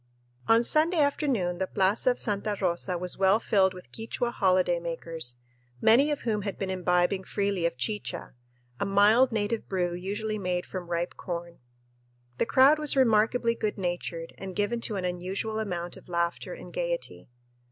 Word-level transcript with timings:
On 0.47 0.63
Sunday 0.63 0.97
afternoon 0.97 1.59
the 1.59 1.67
plaza 1.67 2.09
of 2.09 2.17
Santa 2.17 2.57
Rosa 2.59 2.97
was 2.97 3.19
well 3.19 3.39
filled 3.39 3.71
with 3.75 3.91
Quichua 3.91 4.31
holiday 4.31 4.79
makers, 4.79 5.37
many 5.79 6.09
of 6.09 6.21
whom 6.21 6.41
had 6.41 6.57
been 6.57 6.71
imbibing 6.71 7.23
freely 7.23 7.67
of 7.67 7.77
chicha, 7.77 8.33
a 8.79 8.85
mild 8.87 9.31
native 9.31 9.69
brew 9.69 9.93
usually 9.93 10.39
made 10.39 10.65
from 10.65 10.89
ripe 10.89 11.13
corn. 11.17 11.59
The 12.39 12.47
crowd 12.47 12.79
was 12.79 12.95
remarkably 12.95 13.53
good 13.53 13.77
natured 13.77 14.33
and 14.39 14.55
given 14.55 14.81
to 14.81 14.95
an 14.95 15.05
unusual 15.05 15.59
amount 15.59 15.95
of 15.97 16.09
laughter 16.09 16.51
and 16.55 16.73
gayety. 16.73 17.29